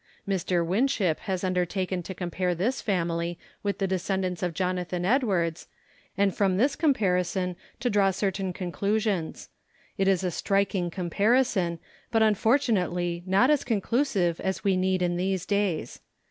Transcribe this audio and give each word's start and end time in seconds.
Dr. 0.27 0.63
Winship 0.63 1.19
has 1.29 1.43
undertaken 1.43 2.01
to 2.01 2.15
compare 2.15 2.55
this 2.55 2.81
family 2.81 3.37
with 3.61 3.77
the 3.77 3.85
descendants 3.85 4.41
of 4.41 4.55
Jonathan 4.55 5.05
Edwards, 5.05 5.67
and 6.17 6.35
from 6.35 6.53
52 6.53 6.57
THE 6.57 6.57
KALLIKAK 6.57 6.57
FAMILY 6.57 6.63
this 6.65 6.75
comparison 6.75 7.55
to 7.81 7.89
draw 7.91 8.09
certain 8.09 8.51
conclusions. 8.51 9.49
It 9.99 10.07
is 10.07 10.23
a 10.23 10.31
striking 10.31 10.89
comparison, 10.89 11.77
but 12.09 12.23
unfortunately 12.23 13.21
not 13.27 13.51
as 13.51 13.63
con 13.63 13.79
clusive 13.79 14.39
as 14.39 14.63
we 14.63 14.75
need 14.75 15.03
in 15.03 15.17
these 15.17 15.45
days. 15.45 15.99